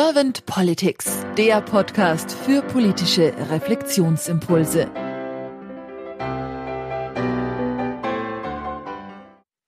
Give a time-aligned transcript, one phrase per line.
[0.00, 4.88] Servant Politics, der Podcast für politische Reflexionsimpulse.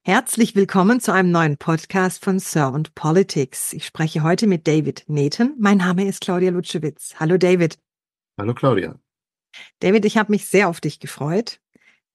[0.04, 3.72] Herzlich willkommen zu einem neuen Podcast von Servant Politics.
[3.72, 5.56] Ich spreche heute mit David Nathan.
[5.58, 7.16] Mein Name ist Claudia Lutschewitz.
[7.18, 7.80] Hallo David.
[8.38, 9.00] Hallo Claudia.
[9.80, 11.58] David, ich habe mich sehr auf dich gefreut.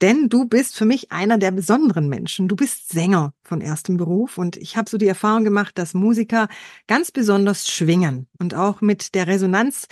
[0.01, 2.47] Denn du bist für mich einer der besonderen Menschen.
[2.47, 6.49] Du bist Sänger von erstem Beruf und ich habe so die Erfahrung gemacht, dass Musiker
[6.87, 9.87] ganz besonders schwingen und auch mit der Resonanz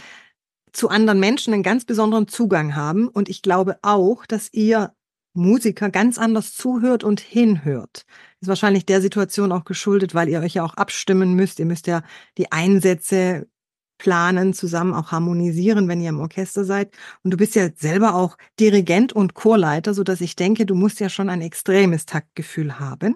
[0.73, 3.07] zu anderen Menschen einen ganz besonderen Zugang haben.
[3.07, 4.93] Und ich glaube auch, dass ihr
[5.33, 8.05] Musiker ganz anders zuhört und hinhört.
[8.41, 11.59] Ist wahrscheinlich der Situation auch geschuldet, weil ihr euch ja auch abstimmen müsst.
[11.59, 12.03] Ihr müsst ja
[12.37, 13.47] die Einsätze
[14.03, 16.91] planen, zusammen auch harmonisieren, wenn ihr im Orchester seid.
[17.23, 20.99] Und du bist ja selber auch Dirigent und Chorleiter, so dass ich denke, du musst
[20.99, 23.15] ja schon ein extremes Taktgefühl haben.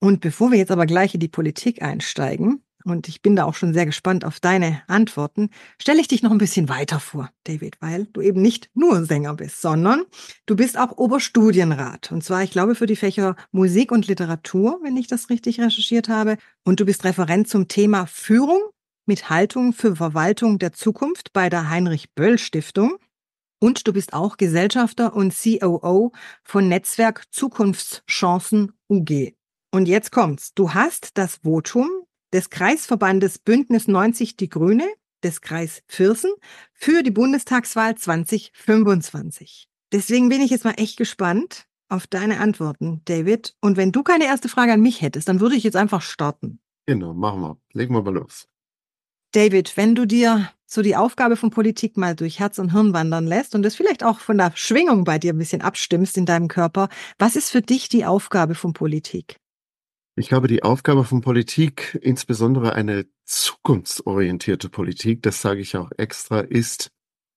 [0.00, 3.54] Und bevor wir jetzt aber gleich in die Politik einsteigen, und ich bin da auch
[3.54, 7.76] schon sehr gespannt auf deine Antworten, stelle ich dich noch ein bisschen weiter vor, David,
[7.80, 10.04] weil du eben nicht nur Sänger bist, sondern
[10.46, 12.10] du bist auch Oberstudienrat.
[12.10, 16.08] Und zwar, ich glaube, für die Fächer Musik und Literatur, wenn ich das richtig recherchiert
[16.08, 16.38] habe.
[16.64, 18.62] Und du bist Referent zum Thema Führung
[19.06, 22.98] mit Haltung für Verwaltung der Zukunft bei der Heinrich Böll Stiftung.
[23.58, 26.12] Und du bist auch Gesellschafter und COO
[26.44, 29.34] von Netzwerk Zukunftschancen UG.
[29.72, 30.52] Und jetzt kommt's.
[30.54, 31.88] Du hast das Votum
[32.32, 34.86] des Kreisverbandes Bündnis 90 Die Grüne
[35.24, 36.32] des Kreis Viersen
[36.74, 39.68] für die Bundestagswahl 2025.
[39.92, 43.54] Deswegen bin ich jetzt mal echt gespannt auf deine Antworten, David.
[43.60, 46.60] Und wenn du keine erste Frage an mich hättest, dann würde ich jetzt einfach starten.
[46.86, 47.58] Genau, machen wir.
[47.72, 48.48] Legen wir mal los.
[49.36, 53.26] David, wenn du dir so die Aufgabe von Politik mal durch Herz und Hirn wandern
[53.26, 56.48] lässt und das vielleicht auch von der Schwingung bei dir ein bisschen abstimmst in deinem
[56.48, 59.36] Körper, was ist für dich die Aufgabe von Politik?
[60.16, 66.40] Ich glaube, die Aufgabe von Politik, insbesondere eine zukunftsorientierte Politik, das sage ich auch extra,
[66.40, 66.88] ist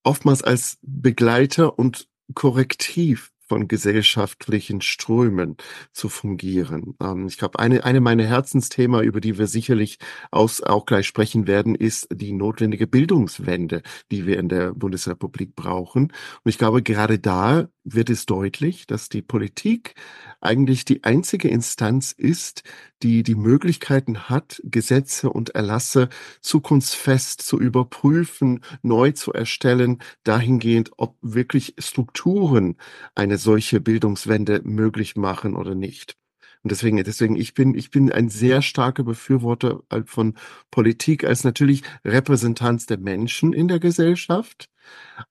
[0.05, 5.57] oftmals als Begleiter und Korrektiv von gesellschaftlichen Strömen
[5.91, 6.95] zu fungieren.
[7.01, 9.97] Ähm, ich glaube, eine, eine meiner Herzensthema, über die wir sicherlich
[10.31, 16.03] aus, auch gleich sprechen werden, ist die notwendige Bildungswende, die wir in der Bundesrepublik brauchen.
[16.03, 19.95] Und ich glaube, gerade da wird es deutlich, dass die Politik
[20.41, 22.63] eigentlich die einzige Instanz ist,
[23.01, 26.09] die die Möglichkeiten hat, Gesetze und Erlasse
[26.41, 32.77] zukunftsfest zu überprüfen, neu zu erstellen, dahingehend, ob wirklich Strukturen
[33.15, 36.15] eine solche Bildungswende möglich machen oder nicht.
[36.61, 40.35] Und deswegen, deswegen, ich bin, ich bin ein sehr starker Befürworter von
[40.71, 44.69] Politik als natürlich Repräsentanz der Menschen in der Gesellschaft,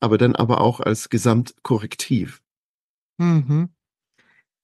[0.01, 2.41] aber dann aber auch als Gesamtkorrektiv.
[3.19, 3.69] Mhm.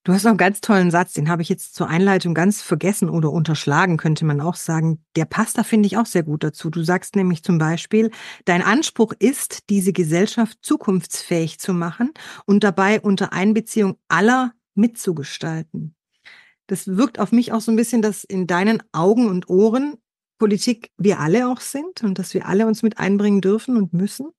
[0.04, 3.08] Du hast noch einen ganz tollen Satz, den habe ich jetzt zur Einleitung ganz vergessen
[3.08, 5.02] oder unterschlagen, könnte man auch sagen.
[5.16, 6.68] Der passt da, finde ich, auch sehr gut dazu.
[6.68, 8.10] Du sagst nämlich zum Beispiel,
[8.44, 12.12] dein Anspruch ist, diese Gesellschaft zukunftsfähig zu machen
[12.44, 15.94] und dabei unter Einbeziehung aller mitzugestalten.
[16.66, 19.94] Das wirkt auf mich auch so ein bisschen, dass in deinen Augen und Ohren
[20.38, 24.32] Politik wir alle auch sind und dass wir alle uns mit einbringen dürfen und müssen.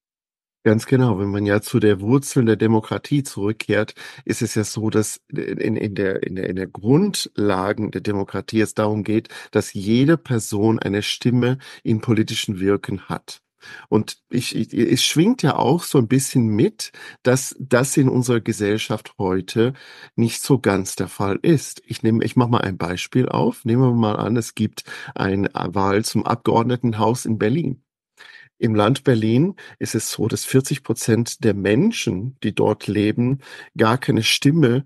[0.65, 1.19] Ganz genau.
[1.19, 3.93] Wenn man ja zu der Wurzeln der Demokratie zurückkehrt,
[4.25, 8.61] ist es ja so, dass in, in, der, in, der, in der Grundlagen der Demokratie
[8.61, 13.43] es darum geht, dass jede Person eine Stimme in politischen Wirken hat.
[13.89, 18.41] Und ich, ich, es schwingt ja auch so ein bisschen mit, dass das in unserer
[18.41, 19.73] Gesellschaft heute
[20.15, 21.83] nicht so ganz der Fall ist.
[21.85, 23.65] Ich nehme, ich mache mal ein Beispiel auf.
[23.65, 24.83] Nehmen wir mal an, es gibt
[25.13, 27.84] eine Wahl zum Abgeordnetenhaus in Berlin.
[28.57, 33.39] Im Land Berlin ist es so, dass 40 Prozent der Menschen, die dort leben,
[33.77, 34.85] gar keine Stimme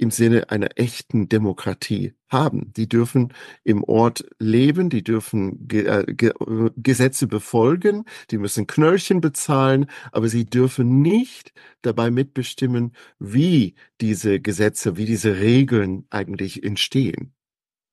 [0.00, 2.72] im Sinne einer echten Demokratie haben.
[2.74, 3.34] Die dürfen
[3.64, 6.32] im Ort leben, die dürfen Ge äh, Ge
[6.76, 14.96] Gesetze befolgen, die müssen Knöllchen bezahlen, aber sie dürfen nicht dabei mitbestimmen, wie diese Gesetze,
[14.96, 17.34] wie diese Regeln eigentlich entstehen.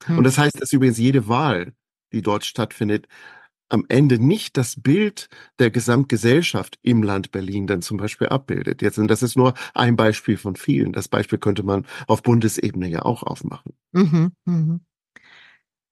[0.06, 0.20] Hm.
[0.20, 1.74] Und das heißt, dass übrigens jede Wahl,
[2.14, 3.08] die dort stattfindet,
[3.70, 5.30] am Ende nicht das Bild
[5.60, 8.82] der Gesamtgesellschaft im Land Berlin dann zum Beispiel abbildet.
[8.82, 10.94] Jetzt, und das ist nur ein Beispiel von vielen.
[10.94, 13.74] Das Beispiel könnte man auf Bundesebene ja auch aufmachen.
[13.92, 14.80] Mhm, mh.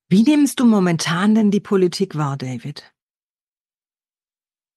[0.07, 2.91] Wie nimmst du momentan denn die Politik wahr, David?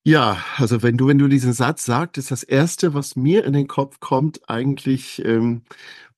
[0.04, 3.52] Ja, also wenn du, wenn du diesen Satz sagst, ist das erste, was mir in
[3.52, 5.64] den Kopf kommt, eigentlich ähm,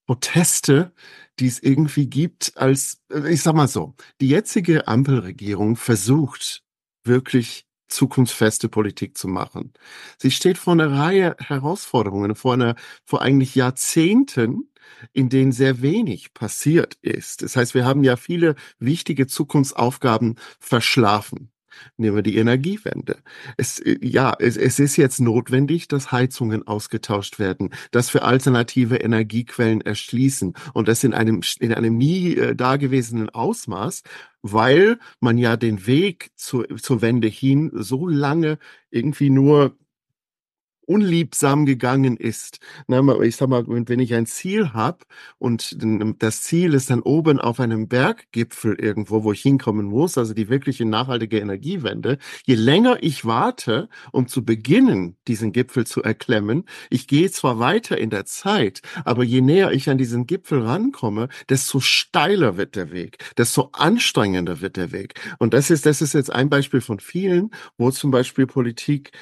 [0.07, 0.93] Proteste,
[1.41, 6.63] die es irgendwie gibt, als, äh, ich sag mal so, die jetzige Ampelregierung versucht,
[7.11, 9.73] wirklich zukunftsfeste Politik zu machen.
[10.17, 14.71] Sie steht vor einer Reihe Herausforderungen, vor einer, vor eigentlich Jahrzehnten,
[15.13, 17.43] in denen sehr wenig passiert ist.
[17.43, 21.51] Das heißt, wir haben ja viele wichtige Zukunftsaufgaben verschlafen.
[21.97, 23.19] Nehmen wir die Energiewende.
[23.57, 28.97] Es, äh, ja, es, es ist jetzt notwendig, dass Heizungen ausgetauscht werden, dass wir alternative
[28.97, 34.03] Energiequellen erschließen und das in einem, in einem nie äh, dagewesenen Ausmaß,
[34.43, 38.59] weil man ja den Weg zur, zur Wende hin so lange
[38.91, 39.77] irgendwie nur
[40.87, 42.59] unliebsam gegangen ist.
[43.23, 44.99] ich sag mal, wenn ich ein Ziel habe
[45.39, 45.77] und
[46.19, 50.49] das Ziel ist dann oben auf einem Berggipfel irgendwo, wo ich hinkommen muss, also die
[50.49, 57.07] wirkliche nachhaltige Energiewende, je länger ich warte, um zu beginnen, diesen Gipfel zu erklemmen, ich
[57.07, 61.81] gehe zwar weiter in der Zeit, aber je näher ich an diesen Gipfel rankomme, desto
[61.81, 65.15] steiler wird der Weg, desto anstrengender wird der Weg.
[65.39, 69.13] Und das ist, das ist jetzt ein Beispiel von vielen, wo zum Beispiel Politik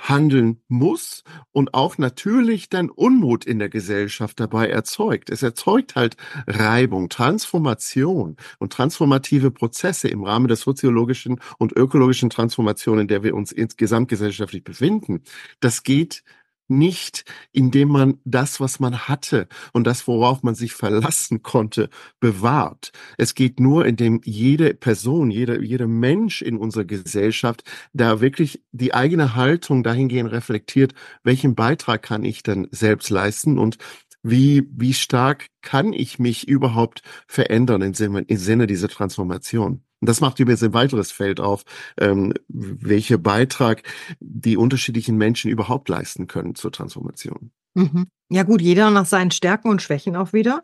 [0.00, 5.30] handeln muss und auch natürlich dann Unmut in der Gesellschaft dabei erzeugt.
[5.30, 12.98] Es erzeugt halt Reibung, Transformation und transformative Prozesse im Rahmen der soziologischen und ökologischen Transformation,
[12.98, 15.22] in der wir uns insgesamt gesellschaftlich befinden.
[15.60, 16.22] Das geht
[16.68, 21.90] nicht, indem man das, was man hatte und das, worauf man sich verlassen konnte,
[22.20, 22.92] bewahrt.
[23.18, 28.94] Es geht nur, indem jede Person, jeder, jeder Mensch in unserer Gesellschaft da wirklich die
[28.94, 33.78] eigene Haltung dahingehend reflektiert, welchen Beitrag kann ich denn selbst leisten und
[34.22, 39.84] wie, wie stark kann ich mich überhaupt verändern im Sinne, im Sinne dieser Transformation?
[40.04, 41.64] Und das macht übrigens ein weiteres Feld auf,
[41.98, 43.84] ähm, welcher Beitrag
[44.20, 47.52] die unterschiedlichen Menschen überhaupt leisten können zur Transformation.
[47.72, 48.08] Mhm.
[48.28, 50.62] Ja gut, jeder nach seinen Stärken und Schwächen auch wieder.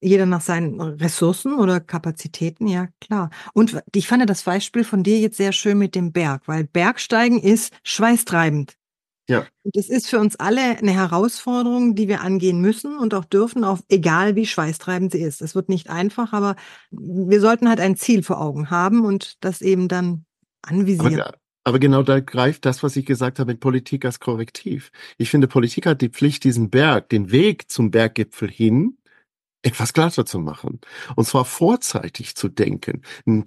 [0.00, 3.28] Jeder nach seinen Ressourcen oder Kapazitäten, ja klar.
[3.52, 7.38] Und ich fand das Beispiel von dir jetzt sehr schön mit dem Berg, weil Bergsteigen
[7.38, 8.77] ist schweißtreibend.
[9.28, 9.46] Ja.
[9.62, 13.62] Und es ist für uns alle eine Herausforderung, die wir angehen müssen und auch dürfen,
[13.62, 15.42] auch egal wie schweißtreibend sie ist.
[15.42, 16.56] Es wird nicht einfach, aber
[16.90, 20.24] wir sollten halt ein Ziel vor Augen haben und das eben dann
[20.62, 21.20] anvisieren.
[21.20, 21.34] Aber,
[21.64, 24.90] aber genau da greift das, was ich gesagt habe mit Politik als Korrektiv.
[25.18, 28.96] Ich finde, Politik hat die Pflicht, diesen Berg, den Weg zum Berggipfel hin,
[29.62, 30.80] etwas glatter zu machen.
[31.16, 33.02] Und zwar vorzeitig zu denken.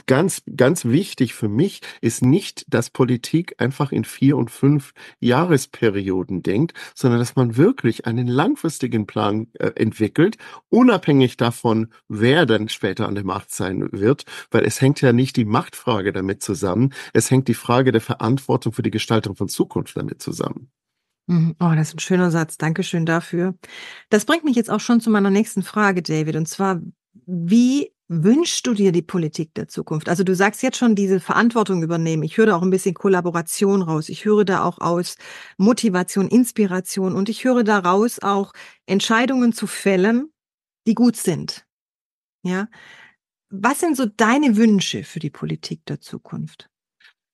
[0.08, 6.44] Ganz, ganz wichtig für mich ist nicht, dass Politik einfach in vier und fünf Jahresperioden
[6.44, 10.38] denkt, sondern dass man wirklich einen langfristigen Plan äh, entwickelt,
[10.70, 15.38] unabhängig davon, wer dann später an der Macht sein wird, weil es hängt ja nicht
[15.38, 19.96] die Machtfrage damit zusammen, es hängt die Frage der Verantwortung für die Gestaltung von Zukunft
[19.96, 20.71] damit zusammen.
[21.32, 21.56] Mhm.
[21.62, 22.58] Oh, das ist ein schöner Satz.
[22.58, 23.56] Dankeschön dafür.
[24.10, 26.36] Das bringt mich jetzt auch schon zu meiner nächsten Frage, David.
[26.36, 26.82] Und zwar,
[27.26, 30.10] wie wünschst du dir die Politik der Zukunft?
[30.10, 32.24] Also du sagst jetzt schon diese Verantwortung übernehmen.
[32.24, 34.10] Ich höre da auch ein bisschen Kollaboration raus.
[34.10, 35.16] Ich höre da auch aus
[35.58, 38.52] Motivation, Inspiration und ich höre daraus auch
[38.86, 40.34] Entscheidungen zu fällen,
[40.86, 41.66] die gut sind.
[42.44, 42.68] Ja.
[43.50, 46.71] Was sind so deine Wünsche für die Politik der Zukunft?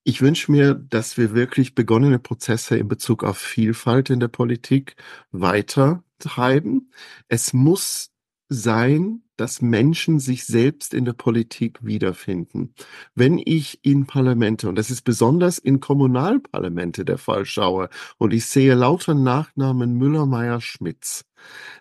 [0.09, 4.95] Ich wünsche mir, dass wir wirklich begonnene Prozesse in Bezug auf Vielfalt in der Politik
[5.31, 6.91] weiter treiben.
[7.27, 8.11] Es muss
[8.47, 12.73] sein, dass Menschen sich selbst in der Politik wiederfinden.
[13.15, 18.45] Wenn ich in Parlamente, und das ist besonders in Kommunalparlamente der Fall schaue, und ich
[18.45, 21.25] sehe lauter Nachnamen Müller, Meyer, Schmitz,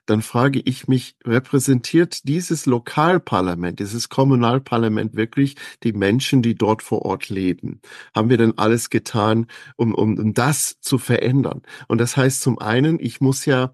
[0.04, 7.02] dann frage ich mich, repräsentiert dieses Lokalparlament, dieses Kommunalparlament wirklich die Menschen, die dort vor
[7.02, 7.80] Ort leben?
[8.14, 9.46] Haben wir denn alles getan,
[9.76, 11.62] um, um, um das zu verändern?
[11.88, 13.72] Und das heißt zum einen, ich muss ja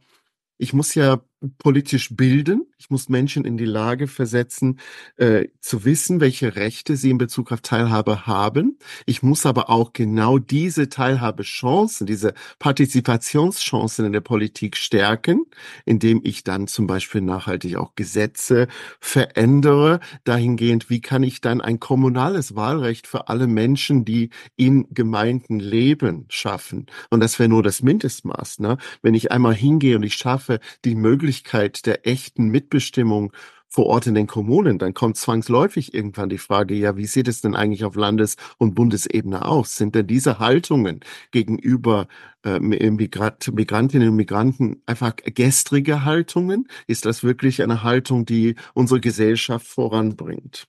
[0.63, 1.21] ich muss ja
[1.59, 2.67] politisch bilden.
[2.79, 4.79] Ich muss Menschen in die Lage versetzen,
[5.17, 8.79] äh, zu wissen, welche Rechte sie in Bezug auf Teilhabe haben.
[9.07, 15.45] Ich muss aber auch genau diese Teilhabechancen, diese Partizipationschancen in der Politik stärken,
[15.85, 18.69] indem ich dann zum Beispiel nachhaltig auch Gesetze
[19.01, 25.61] verändere, dahingehend, wie kann ich dann ein kommunales Wahlrecht für alle Menschen, die in Gemeinden
[25.61, 26.87] leben, schaffen.
[27.11, 28.61] Und das wäre nur das Mindestmaß.
[28.61, 28.77] Ne?
[29.03, 33.33] Wenn ich einmal hingehe und ich schaffe die Möglichkeit, Möglichkeit der echten Mitbestimmung
[33.67, 37.41] vor Ort in den Kommunen, dann kommt zwangsläufig irgendwann die Frage, ja, wie sieht es
[37.41, 39.77] denn eigentlich auf Landes- und Bundesebene aus?
[39.77, 42.07] Sind denn diese Haltungen gegenüber
[42.45, 46.69] äh, Migrant, Migrantinnen und Migranten einfach gestrige Haltungen?
[46.87, 50.67] Ist das wirklich eine Haltung, die unsere Gesellschaft voranbringt?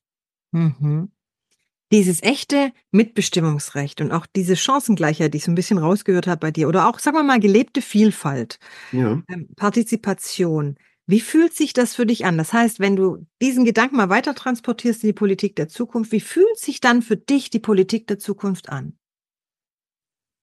[0.53, 1.11] Mhm.
[1.93, 6.51] Dieses echte Mitbestimmungsrecht und auch diese Chancengleichheit, die ich so ein bisschen rausgehört habe bei
[6.51, 8.57] dir, oder auch, sagen wir mal, gelebte Vielfalt,
[8.91, 9.21] ja.
[9.29, 10.77] ähm, Partizipation.
[11.05, 12.37] Wie fühlt sich das für dich an?
[12.37, 16.19] Das heißt, wenn du diesen Gedanken mal weiter transportierst in die Politik der Zukunft, wie
[16.19, 18.97] fühlt sich dann für dich die Politik der Zukunft an?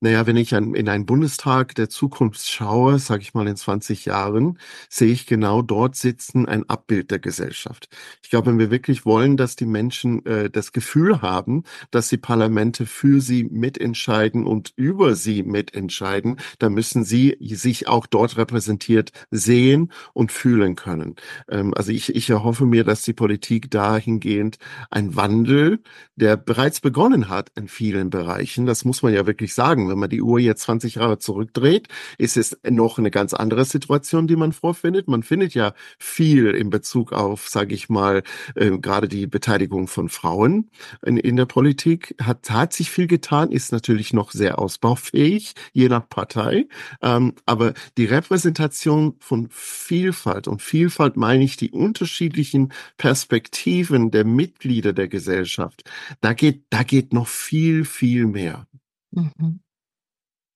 [0.03, 4.07] Naja, wenn ich an, in einen Bundestag der Zukunft schaue, sage ich mal in 20
[4.07, 7.91] Jahren, sehe ich genau dort sitzen ein Abbild der Gesellschaft.
[8.23, 12.17] Ich glaube, wenn wir wirklich wollen, dass die Menschen äh, das Gefühl haben, dass die
[12.17, 19.13] Parlamente für sie mitentscheiden und über sie mitentscheiden, dann müssen sie sich auch dort repräsentiert
[19.31, 21.17] sehen und fühlen können.
[21.51, 24.57] Ähm, also ich, ich erhoffe mir, dass die Politik dahingehend
[24.89, 25.81] ein Wandel,
[26.17, 30.11] der bereits begonnen hat in vielen Bereichen, das muss man ja wirklich sagen, wenn man
[30.11, 34.53] die Uhr jetzt 20 Jahre zurückdreht, ist es noch eine ganz andere Situation, die man
[34.53, 35.09] vorfindet.
[35.09, 38.23] Man findet ja viel in Bezug auf, sage ich mal,
[38.55, 40.71] äh, gerade die Beteiligung von Frauen
[41.05, 42.15] in, in der Politik.
[42.23, 46.67] Hat, hat sich viel getan, ist natürlich noch sehr ausbaufähig, je nach Partei.
[47.03, 54.93] Ähm, aber die Repräsentation von Vielfalt und Vielfalt meine ich die unterschiedlichen Perspektiven der Mitglieder
[54.93, 55.85] der Gesellschaft.
[56.21, 58.67] Da geht, da geht noch viel, viel mehr.
[59.11, 59.61] Mhm.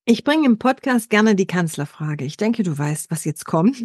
[0.06, 2.26] Ich bringe im Podcast gerne die Kanzlerfrage.
[2.26, 3.82] Ich denke, du weißt, was jetzt kommt.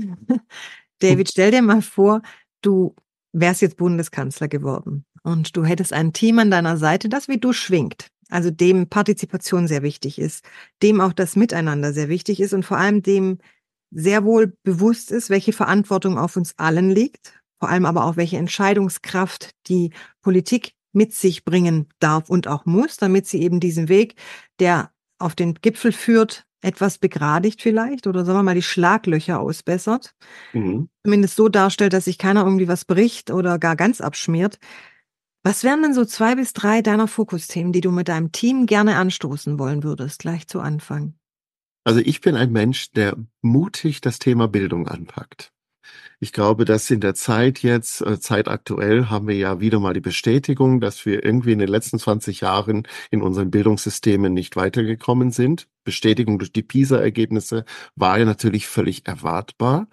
[0.99, 2.21] David, stell dir mal vor,
[2.61, 2.93] du
[3.31, 7.53] wärst jetzt Bundeskanzler geworden und du hättest ein Team an deiner Seite, das wie du
[7.53, 8.07] schwingt.
[8.29, 10.43] Also dem Partizipation sehr wichtig ist,
[10.83, 13.37] dem auch das Miteinander sehr wichtig ist und vor allem dem
[13.91, 18.37] sehr wohl bewusst ist, welche Verantwortung auf uns allen liegt, vor allem aber auch welche
[18.37, 24.15] Entscheidungskraft die Politik mit sich bringen darf und auch muss, damit sie eben diesen Weg,
[24.59, 30.13] der auf den Gipfel führt, etwas begradigt vielleicht oder sagen wir mal die Schlaglöcher ausbessert.
[30.53, 30.89] Mhm.
[31.05, 34.59] Zumindest so darstellt, dass sich keiner irgendwie was bricht oder gar ganz abschmiert.
[35.43, 38.97] Was wären denn so zwei bis drei deiner Fokusthemen, die du mit deinem Team gerne
[38.97, 41.13] anstoßen wollen würdest, gleich zu Anfang?
[41.85, 45.53] Also ich bin ein Mensch, der mutig das Thema Bildung anpackt.
[46.21, 50.01] Ich glaube, dass in der Zeit jetzt, äh, zeitaktuell, haben wir ja wieder mal die
[50.01, 55.67] Bestätigung, dass wir irgendwie in den letzten 20 Jahren in unseren Bildungssystemen nicht weitergekommen sind.
[55.89, 59.87] Bestätigung durch die PISA-Ergebnisse war ja natürlich völlig erwartbar.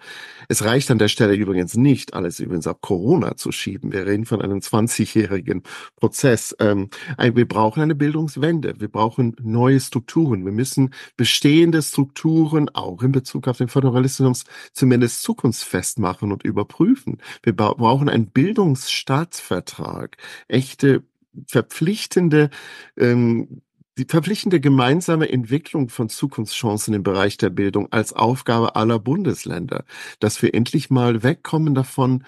[0.47, 3.91] Es reicht an der Stelle übrigens nicht, alles übrigens auf Corona zu schieben.
[3.91, 5.63] Wir reden von einem 20-jährigen
[5.95, 6.55] Prozess.
[6.59, 8.75] Ähm, wir brauchen eine Bildungswende.
[8.79, 10.45] Wir brauchen neue Strukturen.
[10.45, 14.43] Wir müssen bestehende Strukturen auch in Bezug auf den Föderalismus
[14.73, 17.17] zumindest zukunftsfest machen und überprüfen.
[17.43, 21.03] Wir brauchen einen Bildungsstaatsvertrag, echte
[21.47, 22.49] verpflichtende
[22.97, 23.61] ähm,
[23.97, 29.85] die verpflichtende gemeinsame Entwicklung von Zukunftschancen im Bereich der Bildung als Aufgabe aller Bundesländer,
[30.19, 32.23] dass wir endlich mal wegkommen davon,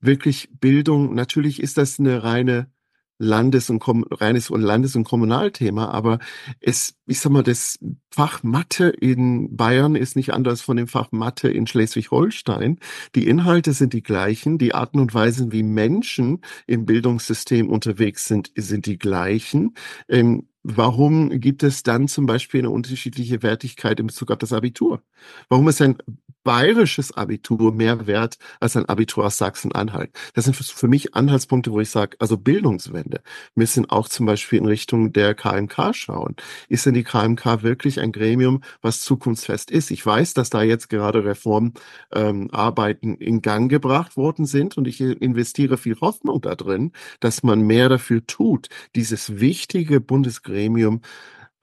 [0.00, 2.70] wirklich Bildung, natürlich ist das eine reine
[3.18, 3.82] Landes- und
[4.20, 6.18] reines und Landes- und Kommunalthema, aber
[6.60, 7.78] es, ich sag mal, das
[8.10, 12.78] Fach Mathe in Bayern ist nicht anders von dem Fach Mathe in Schleswig-Holstein.
[13.14, 18.50] Die Inhalte sind die gleichen, die Arten und Weisen, wie Menschen im Bildungssystem unterwegs sind,
[18.56, 19.74] sind die gleichen.
[20.08, 25.02] Ähm, Warum gibt es dann zum Beispiel eine unterschiedliche Wertigkeit in Bezug auf das Abitur?
[25.48, 25.98] Warum ist ein
[26.44, 30.10] bayerisches Abitur mehr wert als ein Abitur aus Sachsen-Anhalt?
[30.34, 33.22] Das sind für mich Anhaltspunkte, wo ich sage, also Bildungswende.
[33.54, 36.36] Wir müssen auch zum Beispiel in Richtung der KMK schauen.
[36.68, 39.90] Ist denn die KMK wirklich ein Gremium, was zukunftsfest ist?
[39.90, 45.00] Ich weiß, dass da jetzt gerade Reformarbeiten ähm, in Gang gebracht worden sind und ich
[45.00, 51.00] investiere viel Hoffnung da drin, dass man mehr dafür tut, dieses wichtige Bundesgremium Gremium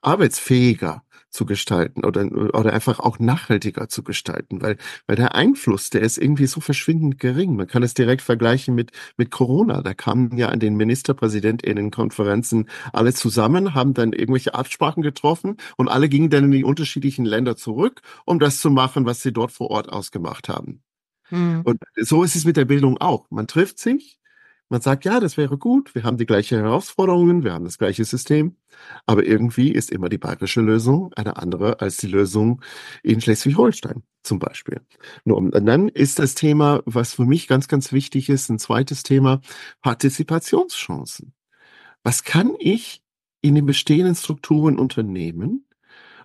[0.01, 6.01] arbeitsfähiger zu gestalten oder, oder einfach auch nachhaltiger zu gestalten, weil, weil der Einfluss, der
[6.01, 7.55] ist irgendwie so verschwindend gering.
[7.55, 9.83] Man kann es direkt vergleichen mit, mit Corona.
[9.83, 16.09] Da kamen ja an den Ministerpräsidentinnen-Konferenzen alle zusammen, haben dann irgendwelche Absprachen getroffen und alle
[16.09, 19.69] gingen dann in die unterschiedlichen Länder zurück, um das zu machen, was sie dort vor
[19.69, 20.81] Ort ausgemacht haben.
[21.25, 21.61] Hm.
[21.63, 23.27] Und so ist es mit der Bildung auch.
[23.29, 24.18] Man trifft sich,
[24.69, 28.05] man sagt, ja, das wäre gut, wir haben die gleichen Herausforderungen, wir haben das gleiche
[28.05, 28.55] System,
[29.07, 32.61] aber irgendwie ist immer die bayerische Lösung eine andere als die Lösung
[33.03, 34.81] in Schleswig-Holstein zum Beispiel.
[35.25, 39.41] Und dann ist das Thema, was für mich ganz, ganz wichtig ist, ein zweites Thema,
[39.81, 41.33] Partizipationschancen.
[42.03, 43.01] Was kann ich
[43.41, 45.65] in den bestehenden Strukturen unternehmen,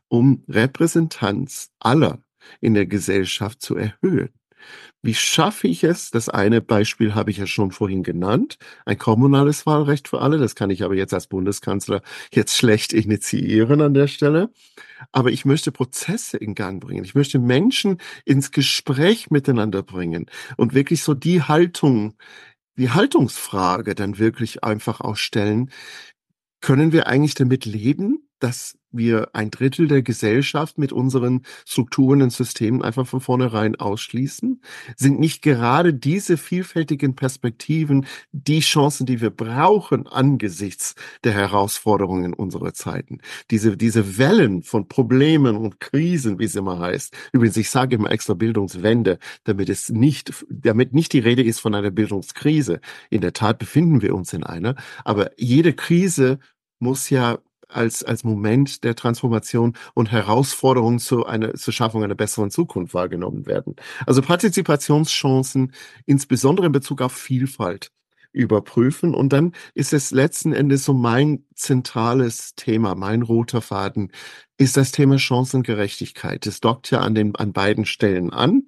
[0.08, 2.22] um Repräsentanz aller
[2.60, 4.30] in der Gesellschaft zu erhöhen?
[5.02, 6.10] Wie schaffe ich es?
[6.10, 8.56] Das eine Beispiel habe ich ja schon vorhin genannt,
[8.86, 10.38] ein kommunales Wahlrecht für alle.
[10.38, 12.00] Das kann ich aber jetzt als Bundeskanzler
[12.32, 14.50] jetzt schlecht initiieren an der Stelle.
[15.12, 17.04] Aber ich möchte Prozesse in Gang bringen.
[17.04, 22.14] Ich möchte Menschen ins Gespräch miteinander bringen und wirklich so die Haltung,
[22.78, 25.70] die Haltungsfrage dann wirklich einfach auch stellen.
[26.62, 32.30] Können wir eigentlich damit leben, dass wir ein Drittel der Gesellschaft mit unseren Strukturen und
[32.30, 34.60] Systemen einfach von vornherein ausschließen?
[34.96, 42.72] Sind nicht gerade diese vielfältigen Perspektiven die Chancen, die wir brauchen angesichts der Herausforderungen unserer
[42.74, 43.18] Zeiten?
[43.50, 47.16] Diese, diese Wellen von Problemen und Krisen, wie es immer heißt.
[47.32, 51.74] Übrigens, ich sage immer extra Bildungswende, damit es nicht, damit nicht die Rede ist von
[51.74, 52.80] einer Bildungskrise.
[53.10, 56.38] In der Tat befinden wir uns in einer, aber jede Krise
[56.78, 57.38] muss ja
[57.74, 63.46] als, als Moment der Transformation und Herausforderung zu einer, zur Schaffung einer besseren Zukunft wahrgenommen
[63.46, 63.76] werden.
[64.06, 65.72] Also Partizipationschancen,
[66.06, 67.90] insbesondere in Bezug auf Vielfalt
[68.34, 69.14] überprüfen.
[69.14, 74.10] Und dann ist es letzten Endes so mein zentrales Thema, mein roter Faden,
[74.58, 76.46] ist das Thema Chancengerechtigkeit.
[76.46, 78.66] Es dockt ja an den, an beiden Stellen an.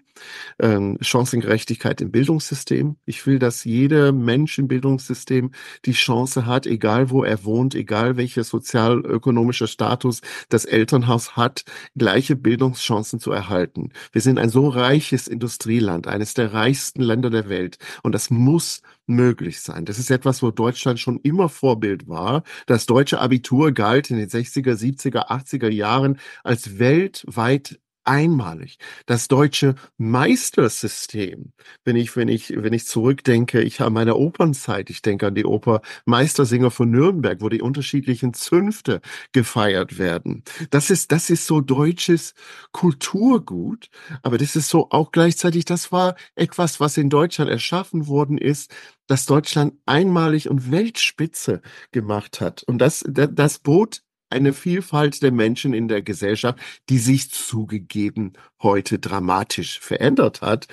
[0.58, 2.96] Ähm, Chancengerechtigkeit im Bildungssystem.
[3.04, 5.50] Ich will, dass jeder Mensch im Bildungssystem
[5.84, 11.64] die Chance hat, egal wo er wohnt, egal welcher sozialökonomischer Status das Elternhaus hat,
[11.96, 13.90] gleiche Bildungschancen zu erhalten.
[14.12, 17.78] Wir sind ein so reiches Industrieland, eines der reichsten Länder der Welt.
[18.02, 19.84] Und das muss möglich sein.
[19.84, 22.42] Das ist etwas, wo Deutschland schon immer Vorbild war.
[22.66, 28.78] Das deutsche Abitur galt in den 60er, 70er, 80er Jahren als weltweit einmalig.
[29.06, 31.52] Das deutsche Meistersystem,
[31.84, 35.44] wenn ich, wenn ich, wenn ich zurückdenke, ich habe meine Opernzeit, ich denke an die
[35.44, 39.00] Oper Meistersinger von Nürnberg, wo die unterschiedlichen Zünfte
[39.32, 40.44] gefeiert werden.
[40.70, 42.34] Das ist, das ist so deutsches
[42.72, 43.88] Kulturgut,
[44.22, 48.72] aber das ist so auch gleichzeitig, das war etwas, was in Deutschland erschaffen worden ist,
[49.06, 51.60] das Deutschland einmalig und Weltspitze
[51.92, 52.62] gemacht hat.
[52.64, 58.34] Und das, das, das bot eine Vielfalt der Menschen in der Gesellschaft, die sich zugegeben
[58.62, 60.66] heute dramatisch verändert hat,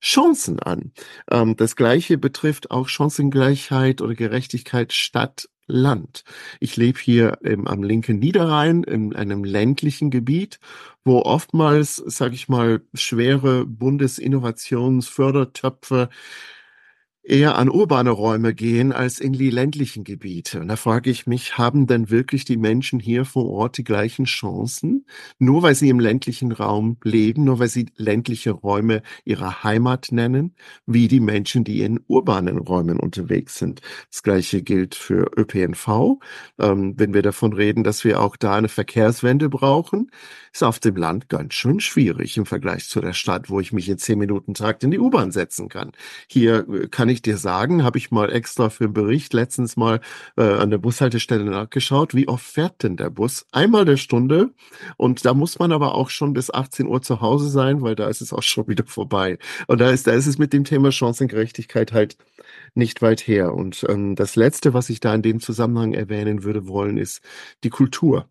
[0.00, 0.92] Chancen an.
[1.30, 6.24] Ähm, das Gleiche betrifft auch Chancengleichheit oder Gerechtigkeit Stadt Land.
[6.60, 10.58] Ich lebe hier im, am linken Niederrhein in einem ländlichen Gebiet,
[11.04, 16.08] wo oftmals, sage ich mal, schwere Bundesinnovationsfördertöpfe
[17.28, 20.60] eher an urbane Räume gehen als in die ländlichen Gebiete.
[20.60, 24.24] Und da frage ich mich, haben denn wirklich die Menschen hier vor Ort die gleichen
[24.24, 25.04] Chancen?
[25.38, 30.54] Nur weil sie im ländlichen Raum leben, nur weil sie ländliche Räume ihrer Heimat nennen,
[30.86, 33.82] wie die Menschen, die in urbanen Räumen unterwegs sind.
[34.10, 36.18] Das gleiche gilt für ÖPNV.
[36.58, 40.10] Ähm, wenn wir davon reden, dass wir auch da eine Verkehrswende brauchen,
[40.52, 43.88] ist auf dem Land ganz schön schwierig im Vergleich zu der Stadt, wo ich mich
[43.88, 45.92] in zehn Minuten Takt in die U-Bahn setzen kann.
[46.26, 50.00] Hier äh, kann ich dir sagen, habe ich mal extra für einen Bericht letztens mal
[50.36, 53.46] äh, an der Bushaltestelle nachgeschaut, wie oft fährt denn der Bus?
[53.52, 54.50] Einmal der Stunde
[54.96, 58.08] und da muss man aber auch schon bis 18 Uhr zu Hause sein, weil da
[58.08, 59.38] ist es auch schon wieder vorbei.
[59.66, 62.16] Und da ist, da ist es mit dem Thema Chancengerechtigkeit halt
[62.74, 63.54] nicht weit her.
[63.54, 67.20] Und ähm, das Letzte, was ich da in dem Zusammenhang erwähnen würde wollen, ist
[67.64, 68.28] die Kultur.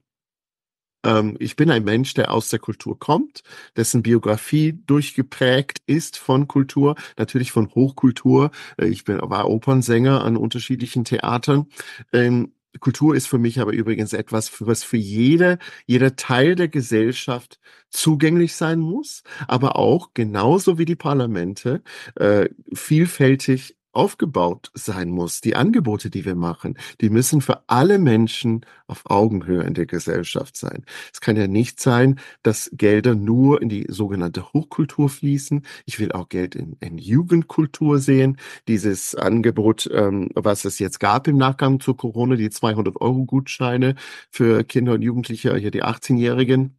[1.04, 3.44] Ähm, ich bin ein Mensch, der aus der Kultur kommt,
[3.76, 8.52] dessen Biografie durchgeprägt ist von Kultur, natürlich von Hochkultur.
[8.78, 11.68] Äh, ich bin, war Opernsänger an unterschiedlichen Theatern.
[12.14, 17.60] Ähm, Kultur ist für mich aber übrigens etwas, was für jede, jeder Teil der Gesellschaft
[17.90, 21.82] zugänglich sein muss, aber auch genauso wie die Parlamente
[22.16, 25.42] äh, vielfältig aufgebaut sein muss.
[25.42, 30.56] Die Angebote, die wir machen, die müssen für alle Menschen auf Augenhöhe in der Gesellschaft
[30.56, 30.86] sein.
[31.12, 35.66] Es kann ja nicht sein, dass Gelder nur in die sogenannte Hochkultur fließen.
[35.86, 38.38] Ich will auch Geld in, in Jugendkultur sehen.
[38.68, 43.96] Dieses Angebot, ähm, was es jetzt gab im Nachgang zu Corona, die 200 Euro Gutscheine
[44.30, 46.78] für Kinder und Jugendliche, hier die 18-Jährigen,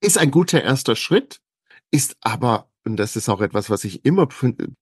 [0.00, 1.40] ist ein guter erster Schritt,
[1.90, 4.26] ist aber und das ist auch etwas, was ich immer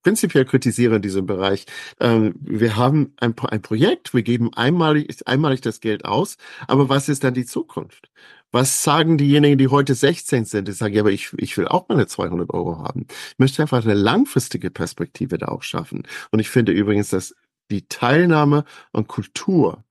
[0.03, 1.67] prinzipiell kritisiere in diesem Bereich.
[2.01, 6.37] Ähm, wir haben ein, ein Projekt, wir geben einmalig, einmalig das Geld aus,
[6.67, 8.11] aber was ist dann die Zukunft?
[8.51, 10.69] Was sagen diejenigen, die heute 16 sind?
[10.69, 13.07] Die sagen, ja, aber ich, ich will auch meine 200 Euro haben.
[13.09, 16.03] Ich möchte einfach eine langfristige Perspektive da auch schaffen.
[16.31, 17.35] Und ich finde übrigens, dass
[17.71, 19.85] die Teilnahme an Kultur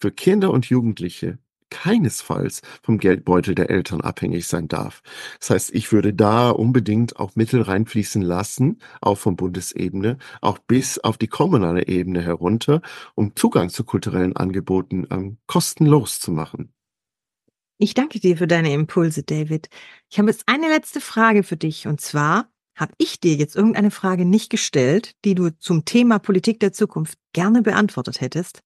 [0.00, 1.38] für Kinder und Jugendliche
[1.70, 5.02] keinesfalls vom Geldbeutel der Eltern abhängig sein darf.
[5.38, 10.98] Das heißt, ich würde da unbedingt auch Mittel reinfließen lassen, auch von Bundesebene, auch bis
[10.98, 12.82] auf die kommunale Ebene herunter,
[13.14, 16.72] um Zugang zu kulturellen Angeboten ähm, kostenlos zu machen.
[17.78, 19.70] Ich danke dir für deine Impulse, David.
[20.10, 23.90] Ich habe jetzt eine letzte Frage für dich und zwar, habe ich dir jetzt irgendeine
[23.90, 28.62] Frage nicht gestellt, die du zum Thema Politik der Zukunft gerne beantwortet hättest?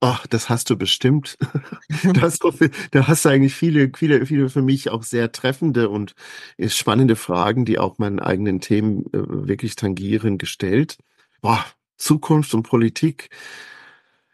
[0.00, 1.36] Ach, das hast du bestimmt.
[2.14, 2.52] da, hast du,
[2.92, 6.14] da hast du eigentlich viele, viele, viele für mich auch sehr treffende und
[6.56, 10.98] äh, spannende Fragen, die auch meinen eigenen Themen äh, wirklich tangieren, gestellt.
[11.40, 11.64] Boah,
[11.96, 13.28] Zukunft und Politik.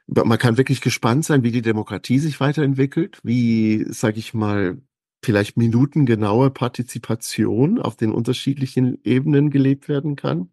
[0.06, 4.78] man kann wirklich gespannt sein, wie die Demokratie sich weiterentwickelt, wie, sage ich mal,
[5.24, 10.50] vielleicht minutengenaue Partizipation auf den unterschiedlichen Ebenen gelebt werden kann.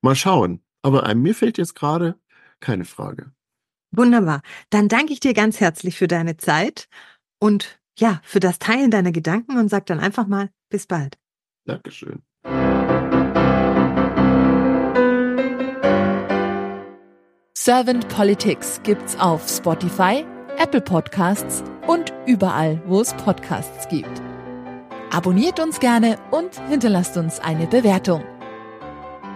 [0.00, 0.62] Mal schauen.
[0.82, 2.16] Aber mir fällt jetzt gerade
[2.60, 3.32] keine Frage.
[3.92, 4.40] Wunderbar.
[4.70, 6.88] Dann danke ich dir ganz herzlich für deine Zeit
[7.38, 11.18] und ja, für das Teilen deiner Gedanken und sag dann einfach mal bis bald.
[11.66, 12.22] Dankeschön.
[17.54, 20.24] Servant Politics gibt's auf Spotify,
[20.58, 24.20] Apple Podcasts und überall, wo es Podcasts gibt.
[25.12, 28.24] Abonniert uns gerne und hinterlasst uns eine Bewertung.